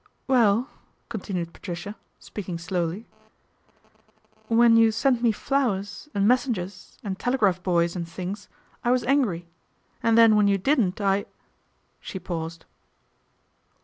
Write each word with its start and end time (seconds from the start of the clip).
"Well!" 0.27 0.67
continued 1.09 1.53
Patricia, 1.53 1.95
speaking 2.17 2.57
slowly, 2.57 3.05
14 4.47 4.57
when 4.57 4.75
you 4.75 4.91
sent 4.91 5.21
me 5.21 5.31
flowers 5.31 6.09
and 6.15 6.27
messengers 6.27 6.97
and 7.03 7.19
telegraph 7.19 7.61
boys 7.61 7.95
and 7.95 8.09
things 8.09 8.49
I 8.83 8.89
was 8.89 9.03
angry, 9.03 9.47
and 10.01 10.17
then 10.17 10.35
when 10.35 10.47
you 10.47 10.57
didn't 10.57 10.99
I" 10.99 11.27
she 11.99 12.17
paused. 12.17 12.65